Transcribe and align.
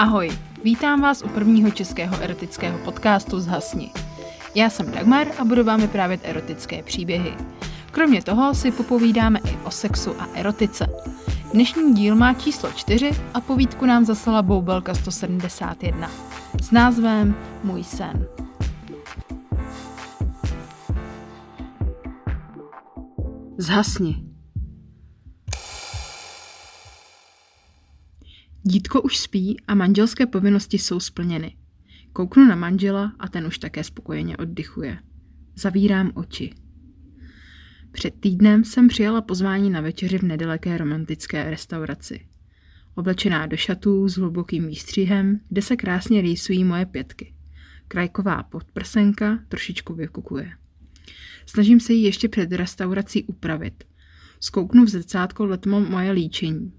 Ahoj, 0.00 0.30
vítám 0.64 1.00
vás 1.00 1.22
u 1.22 1.28
prvního 1.28 1.70
českého 1.70 2.16
erotického 2.22 2.78
podcastu 2.78 3.40
Zhasni. 3.40 3.90
Já 4.54 4.70
jsem 4.70 4.90
Dagmar 4.90 5.26
a 5.38 5.44
budu 5.44 5.64
vám 5.64 5.80
vyprávět 5.80 6.20
erotické 6.24 6.82
příběhy. 6.82 7.34
Kromě 7.90 8.22
toho 8.22 8.54
si 8.54 8.70
popovídáme 8.70 9.38
i 9.38 9.56
o 9.64 9.70
sexu 9.70 10.20
a 10.20 10.28
erotice. 10.34 10.86
Dnešní 11.52 11.94
díl 11.94 12.14
má 12.16 12.34
číslo 12.34 12.72
4 12.72 13.10
a 13.34 13.40
povídku 13.40 13.86
nám 13.86 14.04
zaslala 14.04 14.42
Boubelka 14.42 14.94
171 14.94 16.10
s 16.62 16.70
názvem 16.70 17.34
Můj 17.64 17.84
sen. 17.84 18.26
Zhasni. 23.58 24.29
Dítko 28.70 29.02
už 29.02 29.18
spí 29.18 29.56
a 29.68 29.74
manželské 29.74 30.26
povinnosti 30.26 30.78
jsou 30.78 31.00
splněny. 31.00 31.56
Kouknu 32.12 32.44
na 32.44 32.54
manžela 32.54 33.12
a 33.18 33.28
ten 33.28 33.46
už 33.46 33.58
také 33.58 33.84
spokojeně 33.84 34.36
oddychuje. 34.36 34.98
Zavírám 35.56 36.12
oči. 36.14 36.54
Před 37.92 38.14
týdnem 38.20 38.64
jsem 38.64 38.88
přijala 38.88 39.20
pozvání 39.20 39.70
na 39.70 39.80
večeři 39.80 40.18
v 40.18 40.22
nedaleké 40.22 40.78
romantické 40.78 41.50
restauraci. 41.50 42.26
Oblečená 42.94 43.46
do 43.46 43.56
šatů 43.56 44.08
s 44.08 44.16
hlubokým 44.16 44.66
výstřihem, 44.66 45.40
kde 45.48 45.62
se 45.62 45.76
krásně 45.76 46.20
rýsují 46.20 46.64
moje 46.64 46.86
pětky. 46.86 47.34
Krajková 47.88 48.42
podprsenka 48.42 49.38
trošičku 49.48 49.94
vykukuje. 49.94 50.52
Snažím 51.46 51.80
se 51.80 51.92
ji 51.92 52.04
ještě 52.04 52.28
před 52.28 52.52
restaurací 52.52 53.24
upravit. 53.24 53.84
Zkouknu 54.40 54.84
v 54.84 54.88
zrcátko 54.88 55.44
letmo 55.44 55.80
moje 55.80 56.10
líčení. 56.10 56.72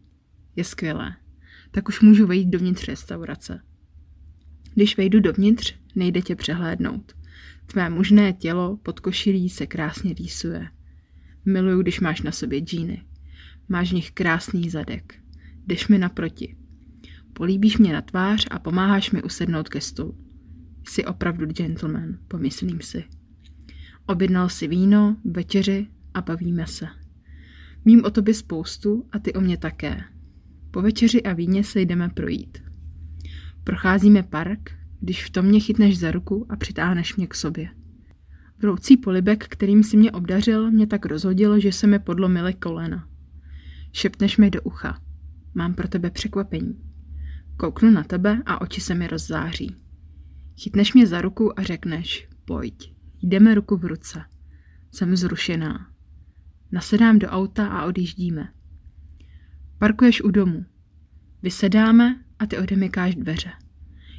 Je 0.55 0.63
skvělé 0.63 1.15
tak 1.71 1.89
už 1.89 2.01
můžu 2.01 2.27
vejít 2.27 2.49
dovnitř 2.49 2.87
restaurace. 2.87 3.61
Když 4.73 4.97
vejdu 4.97 5.19
dovnitř, 5.19 5.75
nejde 5.95 6.21
tě 6.21 6.35
přehlédnout. 6.35 7.15
Tvé 7.65 7.89
mužné 7.89 8.33
tělo 8.33 8.77
pod 8.77 8.99
košilí 8.99 9.49
se 9.49 9.67
krásně 9.67 10.13
rýsuje. 10.13 10.67
Miluju, 11.45 11.81
když 11.81 11.99
máš 11.99 12.21
na 12.21 12.31
sobě 12.31 12.59
džíny. 12.59 13.05
Máš 13.69 13.91
v 13.91 13.95
nich 13.95 14.11
krásný 14.11 14.69
zadek. 14.69 15.15
Jdeš 15.67 15.87
mi 15.87 15.97
naproti. 15.97 16.57
Políbíš 17.33 17.77
mě 17.77 17.93
na 17.93 18.01
tvář 18.01 18.47
a 18.51 18.59
pomáháš 18.59 19.11
mi 19.11 19.23
usednout 19.23 19.69
ke 19.69 19.81
stolu. 19.81 20.17
Jsi 20.87 21.05
opravdu 21.05 21.45
gentleman, 21.45 22.17
pomyslím 22.27 22.81
si. 22.81 23.03
Objednal 24.05 24.49
si 24.49 24.67
víno, 24.67 25.17
večeři 25.25 25.87
a 26.13 26.21
bavíme 26.21 26.67
se. 26.67 26.87
Vím 27.85 28.05
o 28.05 28.11
tobě 28.11 28.33
spoustu 28.33 29.05
a 29.11 29.19
ty 29.19 29.33
o 29.33 29.41
mě 29.41 29.57
také. 29.57 30.03
Po 30.71 30.81
večeři 30.81 31.23
a 31.23 31.33
víně 31.33 31.63
se 31.63 31.81
jdeme 31.81 32.09
projít. 32.09 32.57
Procházíme 33.63 34.23
park, 34.23 34.71
když 34.99 35.25
v 35.25 35.29
tom 35.29 35.45
mě 35.45 35.59
chytneš 35.59 35.99
za 35.99 36.11
ruku 36.11 36.45
a 36.49 36.55
přitáhneš 36.55 37.15
mě 37.15 37.27
k 37.27 37.35
sobě. 37.35 37.69
Vroucí 38.61 38.97
polibek, 38.97 39.47
kterým 39.47 39.83
si 39.83 39.97
mě 39.97 40.11
obdařil, 40.11 40.71
mě 40.71 40.87
tak 40.87 41.05
rozhodil, 41.05 41.59
že 41.59 41.71
se 41.71 41.87
mi 41.87 41.99
podlomily 41.99 42.53
kolena. 42.53 43.07
Šepneš 43.93 44.37
mi 44.37 44.49
do 44.49 44.61
ucha. 44.61 45.01
Mám 45.53 45.73
pro 45.73 45.87
tebe 45.87 46.09
překvapení. 46.11 46.79
Kouknu 47.57 47.91
na 47.91 48.03
tebe 48.03 48.43
a 48.45 48.61
oči 48.61 48.81
se 48.81 48.95
mi 48.95 49.07
rozzáří. 49.07 49.75
Chytneš 50.63 50.93
mě 50.93 51.07
za 51.07 51.21
ruku 51.21 51.59
a 51.59 51.63
řekneš, 51.63 52.27
pojď, 52.45 52.93
jdeme 53.21 53.55
ruku 53.55 53.77
v 53.77 53.85
ruce. 53.85 54.21
Jsem 54.91 55.15
zrušená. 55.15 55.87
Nasedám 56.71 57.19
do 57.19 57.27
auta 57.27 57.67
a 57.67 57.85
odjíždíme. 57.85 58.60
Parkuješ 59.82 60.21
u 60.21 60.32
domu. 60.32 60.65
Vysedáme 61.41 62.24
a 62.40 62.46
ty 62.46 62.57
odemykáš 62.57 63.15
dveře. 63.15 63.49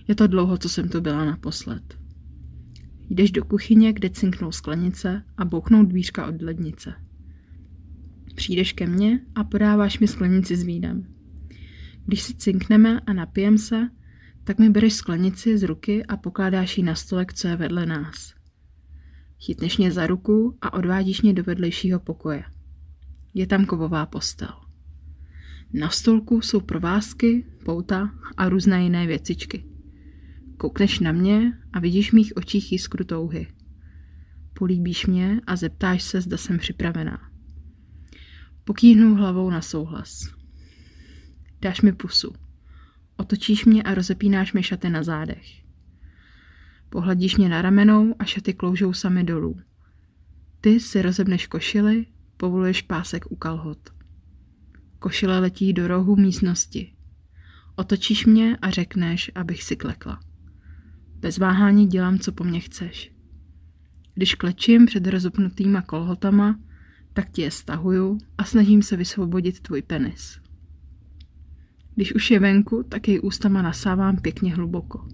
Je 0.08 0.14
to 0.14 0.26
dlouho, 0.26 0.58
co 0.58 0.68
jsem 0.68 0.88
tu 0.88 1.00
byla 1.00 1.24
naposled. 1.24 1.98
Jdeš 3.10 3.30
do 3.30 3.44
kuchyně, 3.44 3.92
kde 3.92 4.10
cinknou 4.10 4.52
sklenice 4.52 5.22
a 5.36 5.44
bouchnou 5.44 5.84
dvířka 5.84 6.26
od 6.26 6.42
lednice. 6.42 6.94
Přijdeš 8.34 8.72
ke 8.72 8.86
mně 8.86 9.20
a 9.34 9.44
podáváš 9.44 9.98
mi 9.98 10.08
sklenici 10.08 10.56
s 10.56 10.62
vínem. 10.62 11.06
Když 12.06 12.22
si 12.22 12.34
cinkneme 12.34 13.00
a 13.00 13.12
napijem 13.12 13.58
se, 13.58 13.88
tak 14.44 14.58
mi 14.58 14.70
bereš 14.70 14.94
sklenici 14.94 15.58
z 15.58 15.62
ruky 15.62 16.06
a 16.06 16.16
pokládáš 16.16 16.78
ji 16.78 16.84
na 16.84 16.94
stolek, 16.94 17.32
co 17.32 17.48
je 17.48 17.56
vedle 17.56 17.86
nás. 17.86 18.34
Chytneš 19.40 19.78
mě 19.78 19.92
za 19.92 20.06
ruku 20.06 20.58
a 20.60 20.72
odvádíš 20.72 21.22
mě 21.22 21.32
do 21.32 21.42
vedlejšího 21.42 22.00
pokoje. 22.00 22.44
Je 23.34 23.46
tam 23.46 23.66
kovová 23.66 24.06
postel. 24.06 24.61
Na 25.74 25.90
stolku 25.90 26.40
jsou 26.40 26.60
provázky, 26.60 27.46
pouta 27.64 28.10
a 28.36 28.48
různé 28.48 28.82
jiné 28.82 29.06
věcičky. 29.06 29.64
Koukneš 30.56 31.00
na 31.00 31.12
mě 31.12 31.58
a 31.72 31.80
vidíš 31.80 32.10
v 32.10 32.12
mých 32.12 32.36
očích 32.36 32.72
jiskru 32.72 33.04
touhy. 33.04 33.46
Políbíš 34.54 35.06
mě 35.06 35.40
a 35.46 35.56
zeptáš 35.56 36.02
se, 36.02 36.20
zda 36.20 36.36
jsem 36.36 36.58
připravená. 36.58 37.20
Pokýhnu 38.64 39.14
hlavou 39.14 39.50
na 39.50 39.60
souhlas. 39.60 40.34
Dáš 41.60 41.80
mi 41.80 41.92
pusu. 41.92 42.32
Otočíš 43.16 43.64
mě 43.64 43.82
a 43.82 43.94
rozepínáš 43.94 44.52
mi 44.52 44.62
šaty 44.62 44.90
na 44.90 45.02
zádech. 45.02 45.62
Pohladíš 46.88 47.36
mě 47.36 47.48
na 47.48 47.62
ramenou 47.62 48.14
a 48.18 48.24
šaty 48.24 48.54
kloužou 48.54 48.92
sami 48.92 49.24
dolů. 49.24 49.60
Ty 50.60 50.80
si 50.80 51.02
rozebneš 51.02 51.46
košily, 51.46 52.06
povoluješ 52.36 52.82
pásek 52.82 53.24
u 53.30 53.36
kalhot. 53.36 54.01
Košile 55.02 55.38
letí 55.38 55.72
do 55.72 55.88
rohu 55.88 56.16
místnosti. 56.16 56.92
Otočíš 57.76 58.26
mě 58.26 58.56
a 58.56 58.70
řekneš, 58.70 59.30
abych 59.34 59.62
si 59.62 59.76
klekla. 59.76 60.20
Bez 61.14 61.38
váhání 61.38 61.86
dělám, 61.86 62.18
co 62.18 62.32
po 62.32 62.44
mně 62.44 62.60
chceš. 62.60 63.12
Když 64.14 64.34
klečím 64.34 64.86
před 64.86 65.06
rozopnutýma 65.06 65.82
kolhotama, 65.82 66.58
tak 67.12 67.30
ti 67.30 67.42
je 67.42 67.50
stahuju 67.50 68.18
a 68.38 68.44
snažím 68.44 68.82
se 68.82 68.96
vysvobodit 68.96 69.60
tvůj 69.60 69.82
penis. 69.82 70.40
Když 71.94 72.14
už 72.14 72.30
je 72.30 72.38
venku, 72.38 72.82
tak 72.88 73.08
jej 73.08 73.20
ústama 73.22 73.62
nasávám 73.62 74.16
pěkně 74.16 74.54
hluboko. 74.54 75.08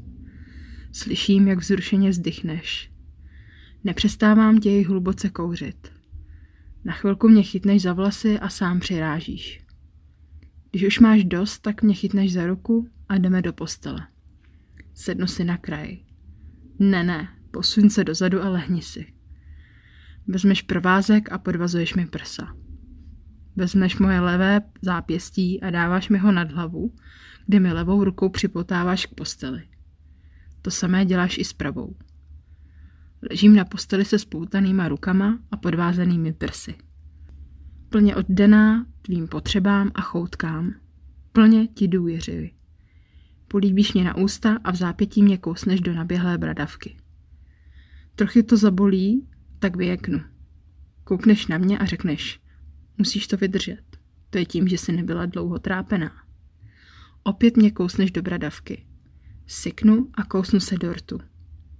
Slyším, 0.93 1.49
jak 1.49 1.59
vzrušeně 1.59 2.11
vzdychneš. 2.11 2.91
Nepřestávám 3.85 4.59
tě 4.59 4.71
jej 4.71 4.85
hluboce 4.85 5.31
kouřit. 5.31 5.93
Na 6.85 6.93
chvilku 6.93 7.29
mě 7.29 7.43
chytneš 7.43 7.83
za 7.83 7.93
vlasy 7.93 8.39
a 8.39 8.49
sám 8.49 8.81
přirážíš. 8.81 9.68
Když 10.71 10.87
už 10.87 10.99
máš 10.99 11.25
dost, 11.25 11.59
tak 11.59 11.83
mě 11.83 11.95
chytneš 11.95 12.33
za 12.33 12.47
ruku 12.47 12.89
a 13.09 13.17
jdeme 13.17 13.43
do 13.43 13.53
postele. 13.53 14.07
Sednu 14.95 15.27
si 15.27 15.45
na 15.45 15.57
kraj. 15.57 15.99
Ne, 16.79 17.05
ne, 17.05 17.29
posuň 17.51 17.91
se 17.91 18.05
dozadu 18.05 18.43
a 18.43 18.49
lehni 18.49 18.83
si. 18.83 19.13
Vezmeš 20.27 20.63
provázek 20.63 21.33
a 21.33 21.39
podvazuješ 21.39 21.95
mi 21.95 22.07
prsa. 22.07 22.57
Vezmeš 23.57 23.99
moje 23.99 24.21
levé 24.21 24.61
zápěstí 24.83 25.63
a 25.63 25.71
dáváš 25.71 26.09
mi 26.09 26.19
ho 26.19 26.33
nad 26.33 26.53
hlavu, 26.53 26.95
kde 27.47 27.61
mi 27.61 27.73
levou 27.73 28.05
rukou 28.05 28.29
připotáváš 28.29 29.07
k 29.07 29.15
posteli. 29.15 29.63
To 30.63 30.71
samé 30.71 31.05
děláš 31.05 31.39
i 31.39 31.45
s 31.45 31.53
pravou. 31.53 31.97
Ležím 33.31 33.57
na 33.57 33.65
posteli 33.65 34.05
se 34.05 34.19
spoutanýma 34.19 34.89
rukama 34.89 35.39
a 35.51 35.57
podvázanými 35.57 36.33
prsy. 36.33 36.75
Plně 37.89 38.17
oddaná 38.17 38.87
tvým 39.03 39.29
potřebám 39.29 39.91
a 39.95 40.01
choutkám. 40.01 40.75
Plně 41.33 41.67
ti 41.67 41.89
důvěřuji. 41.89 42.51
Políbíš 43.49 43.93
mě 43.93 44.05
na 44.05 44.17
ústa 44.17 44.59
a 44.65 44.71
v 44.71 44.77
zápětí 44.77 45.23
mě 45.23 45.39
kousneš 45.39 45.81
do 45.81 45.95
naběhlé 45.95 46.39
bradavky. 46.39 46.97
Trochy 48.15 48.43
to 48.43 48.57
zabolí, 48.57 49.29
tak 49.59 49.77
vyjeknu. 49.77 50.21
Koukneš 51.05 51.47
na 51.47 51.59
mě 51.59 51.79
a 51.79 51.85
řekneš, 51.85 52.41
musíš 52.99 53.27
to 53.27 53.37
vydržet. 53.37 53.83
To 54.31 54.39
je 54.39 54.45
tím, 54.45 54.69
že 54.69 54.79
jsi 54.79 54.93
nebyla 54.93 55.27
dlouho 55.27 55.59
trápená. 55.59 56.13
Opět 57.23 57.57
mě 57.57 57.71
kousneš 57.71 58.11
do 58.11 58.23
bradavky. 58.23 58.87
Syknu 59.47 60.11
a 60.15 60.25
kousnu 60.25 60.61
se 60.61 60.79
do 60.79 60.93
rtu. 60.93 61.21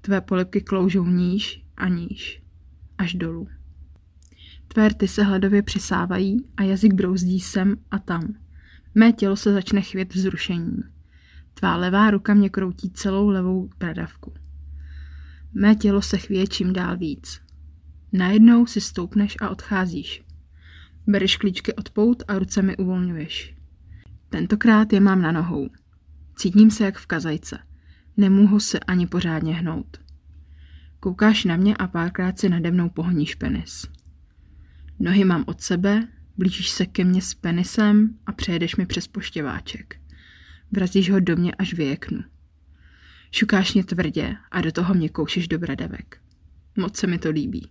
Tvé 0.01 0.21
polipky 0.21 0.61
kloužou 0.61 1.07
níž 1.07 1.65
a 1.77 1.89
níž. 1.89 2.43
Až 2.99 3.15
dolů. 3.15 3.49
Tvé 4.69 4.89
rty 4.89 5.09
se 5.09 5.23
hladově 5.23 5.63
přisávají 5.63 6.45
a 6.57 6.63
jazyk 6.63 6.93
brouzdí 6.93 7.41
sem 7.41 7.77
a 7.91 7.99
tam. 7.99 8.35
Mé 8.95 9.13
tělo 9.13 9.37
se 9.37 9.53
začne 9.53 9.81
chvět 9.81 10.15
vzrušení. 10.15 10.77
Tvá 11.55 11.77
levá 11.77 12.11
ruka 12.11 12.35
mě 12.35 12.51
kroutí 12.51 12.91
celou 12.91 13.29
levou 13.29 13.71
bradavku. 13.79 14.35
Mé 15.55 15.75
tělo 15.75 16.03
se 16.03 16.19
chvěje 16.19 16.47
čím 16.47 16.73
dál 16.73 16.97
víc. 16.97 17.41
Najednou 18.13 18.67
si 18.67 18.81
stoupneš 18.81 19.37
a 19.41 19.49
odcházíš. 19.49 20.25
Bereš 21.07 21.37
klíčky 21.37 21.75
od 21.75 21.91
pout 21.91 22.23
a 22.29 22.39
ruce 22.39 22.63
mi 22.63 22.77
uvolňuješ. 22.77 23.57
Tentokrát 24.29 24.93
je 24.93 25.01
mám 25.01 25.23
na 25.23 25.33
nohou. 25.33 25.69
Cítím 26.37 26.71
se 26.71 26.85
jak 26.85 26.99
v 26.99 27.07
kazajce. 27.07 27.59
Nemůžu 28.17 28.61
se 28.61 28.79
ani 28.79 29.07
pořádně 29.07 29.55
hnout. 29.55 30.01
Koukáš 31.01 31.45
na 31.45 31.57
mě 31.57 31.77
a 31.77 31.87
párkrát 31.87 32.39
si 32.39 32.49
nade 32.49 32.71
mnou 32.71 32.89
pohoníš 32.89 33.35
penis. 33.35 33.98
Nohy 35.01 35.25
mám 35.25 35.45
od 35.47 35.61
sebe, 35.61 36.09
blížíš 36.37 36.71
se 36.71 36.87
ke 36.87 37.05
mně 37.05 37.23
s 37.23 37.35
penisem 37.35 38.19
a 38.27 38.33
přejedeš 38.33 38.77
mi 38.77 38.87
přes 38.87 39.09
poštěváček. 39.09 40.01
Vrazíš 40.73 41.11
ho 41.11 41.21
do 41.21 41.37
mě, 41.37 41.55
až 41.55 41.75
vyjeknu. 41.75 42.25
Šukáš 43.33 43.75
mě 43.75 43.85
tvrdě 43.85 44.37
a 44.51 44.61
do 44.61 44.73
toho 44.73 44.95
mě 44.95 45.09
koušeš 45.09 45.49
do 45.49 45.59
bradavek. 45.59 46.21
Moc 46.77 46.97
se 46.97 47.07
mi 47.07 47.19
to 47.19 47.31
líbí. 47.31 47.71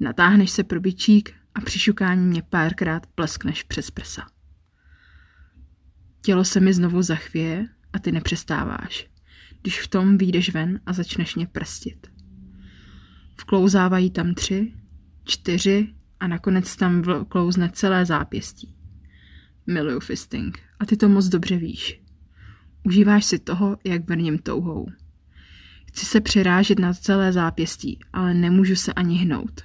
Natáhneš 0.00 0.50
se 0.50 0.64
pro 0.64 0.80
bičík 0.80 1.34
a 1.54 1.60
při 1.60 1.78
šukání 1.78 2.26
mě 2.26 2.42
párkrát 2.42 3.06
pleskneš 3.06 3.62
přes 3.62 3.90
prsa. 3.90 4.26
Tělo 6.20 6.44
se 6.44 6.60
mi 6.60 6.72
znovu 6.72 7.02
zachvěje 7.02 7.68
a 7.92 7.98
ty 7.98 8.12
nepřestáváš, 8.12 9.08
když 9.62 9.80
v 9.80 9.88
tom 9.88 10.18
výjdeš 10.18 10.54
ven 10.54 10.80
a 10.86 10.92
začneš 10.92 11.34
mě 11.34 11.46
prstit. 11.46 12.06
Vklouzávají 13.40 14.10
tam 14.10 14.34
tři, 14.34 14.72
čtyři 15.24 15.94
a 16.24 16.26
nakonec 16.26 16.76
tam 16.76 17.02
klouzne 17.28 17.70
celé 17.72 18.06
zápěstí. 18.06 18.74
Miluju 19.66 20.00
fisting 20.00 20.58
a 20.80 20.86
ty 20.86 20.96
to 20.96 21.08
moc 21.08 21.26
dobře 21.28 21.56
víš. 21.56 22.00
Užíváš 22.82 23.24
si 23.24 23.38
toho, 23.38 23.76
jak 23.84 24.08
vrním 24.08 24.38
touhou. 24.38 24.86
Chci 25.86 26.06
se 26.06 26.20
přirážet 26.20 26.78
na 26.78 26.92
celé 26.92 27.32
zápěstí, 27.32 27.98
ale 28.12 28.34
nemůžu 28.34 28.76
se 28.76 28.92
ani 28.92 29.16
hnout. 29.16 29.60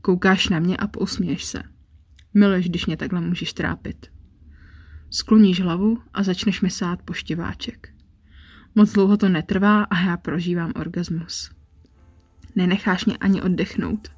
Koukáš 0.00 0.48
na 0.48 0.58
mě 0.58 0.76
a 0.76 0.86
pousměješ 0.86 1.44
se. 1.44 1.62
Miluješ, 2.34 2.68
když 2.68 2.86
mě 2.86 2.96
takhle 2.96 3.20
můžeš 3.20 3.52
trápit. 3.52 4.06
Skloníš 5.10 5.60
hlavu 5.60 5.98
a 6.14 6.22
začneš 6.22 6.60
mi 6.60 6.70
sát 6.70 7.02
poštěváček. 7.02 7.88
Moc 8.74 8.92
dlouho 8.92 9.16
to 9.16 9.28
netrvá 9.28 9.82
a 9.82 10.00
já 10.00 10.16
prožívám 10.16 10.72
orgasmus. 10.76 11.50
Nenecháš 12.54 13.04
mě 13.04 13.16
ani 13.16 13.42
oddechnout. 13.42 14.15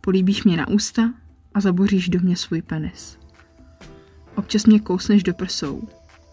Políbíš 0.00 0.44
mě 0.44 0.56
na 0.56 0.68
ústa 0.68 1.14
a 1.54 1.60
zaboříš 1.60 2.08
do 2.08 2.20
mě 2.20 2.36
svůj 2.36 2.62
penis. 2.62 3.18
Občas 4.36 4.66
mě 4.66 4.80
kousneš 4.80 5.22
do 5.22 5.34
prsou. 5.34 5.88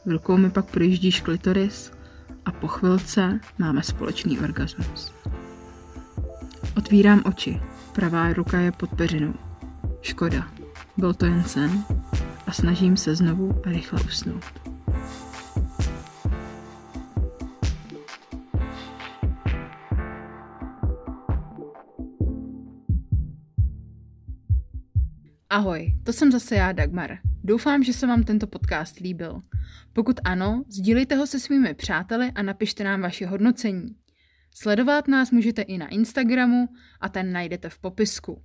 Rukou 0.06 0.38
mi 0.38 0.50
pak 0.50 0.66
projíždíš 0.66 1.22
klitoris 1.22 1.92
a 2.46 2.52
po 2.52 2.68
chvilce 2.68 3.40
máme 3.58 3.84
společný 3.84 4.40
orgasmus. 4.40 5.14
Otvírám 6.78 7.22
oči. 7.26 7.62
Pravá 7.94 8.34
ruka 8.34 8.60
je 8.60 8.72
pod 8.72 8.90
peřinou. 8.90 9.34
Škoda. 10.02 10.48
Byl 10.98 11.14
to 11.14 11.26
jen 11.26 11.44
sen 11.44 11.84
a 12.48 12.52
snažím 12.52 12.98
se 12.98 13.16
znovu 13.16 13.62
a 13.66 13.70
rychle 13.70 14.02
usnout. 14.02 14.77
Ahoj, 25.58 25.94
to 26.04 26.14
jsem 26.14 26.32
zase 26.32 26.56
já, 26.56 26.72
Dagmar. 26.72 27.18
Doufám, 27.44 27.84
že 27.84 27.94
se 27.94 28.08
vám 28.08 28.24
tento 28.24 28.48
podcast 28.48 29.00
líbil. 29.00 29.42
Pokud 29.94 30.20
ano, 30.24 30.64
sdílejte 30.68 31.16
ho 31.16 31.28
se 31.28 31.40
svými 31.40 31.74
přáteli 31.74 32.32
a 32.36 32.42
napište 32.42 32.84
nám 32.84 33.02
vaše 33.02 33.28
hodnocení. 33.28 33.96
Sledovat 34.56 35.08
nás 35.08 35.32
můžete 35.32 35.62
i 35.62 35.78
na 35.78 35.88
Instagramu 35.88 36.68
a 37.02 37.10
ten 37.10 37.32
najdete 37.32 37.70
v 37.70 37.80
popisku. 37.80 38.44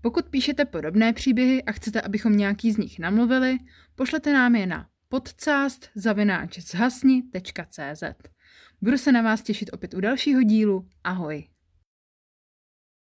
Pokud 0.00 0.28
píšete 0.28 0.64
podobné 0.64 1.12
příběhy 1.12 1.62
a 1.62 1.72
chcete, 1.72 2.00
abychom 2.00 2.36
nějaký 2.36 2.72
z 2.72 2.76
nich 2.76 2.98
namluvili, 2.98 3.58
pošlete 3.94 4.32
nám 4.32 4.54
je 4.54 4.66
na 4.66 4.86
podcast.zhasni.cz 5.08 8.02
Budu 8.82 8.98
se 8.98 9.12
na 9.12 9.22
vás 9.22 9.42
těšit 9.42 9.70
opět 9.72 9.94
u 9.94 10.00
dalšího 10.00 10.42
dílu. 10.42 10.88
Ahoj! 11.04 11.53